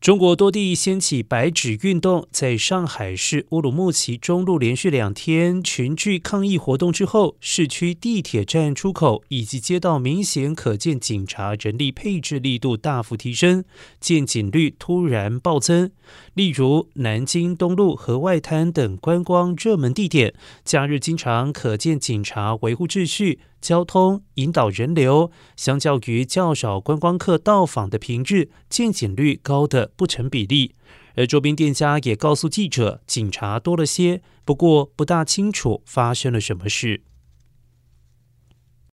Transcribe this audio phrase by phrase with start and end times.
[0.00, 13.62] 中国多地掀起白纸运动，在上海市乌鲁木齐中路连续两天群聚抗议活动之后，市区地铁站出口以及街道明显可见警察人力配置力度大幅提升，
[14.00, 15.90] 见警率突然暴增。
[16.32, 20.32] 例如南京东路和外滩等观光热门地点，
[20.64, 29.92] 假日经常可见警察维护秩序、交通引导人流，相较于较少观光客到访的平日，见警率高的。
[29.96, 30.74] 不成比例，
[31.14, 37.02] 而周边店家也告诉记者，警察多了些，不过不大清楚发生了什么事。